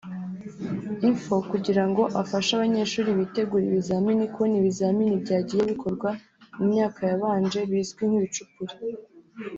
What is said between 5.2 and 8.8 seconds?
byagiye bikorwa mu myaka yabanje bizwi nk’ ibicupuri